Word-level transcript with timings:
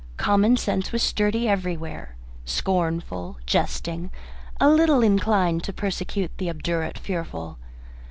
Common 0.17 0.57
sense 0.57 0.91
was 0.91 1.03
sturdy 1.03 1.47
everywhere, 1.47 2.15
scornful, 2.43 3.37
jesting, 3.45 4.09
a 4.59 4.67
little 4.67 5.03
inclined 5.03 5.63
to 5.65 5.73
persecute 5.73 6.31
the 6.39 6.49
obdurate 6.49 6.97
fearful. 6.97 7.59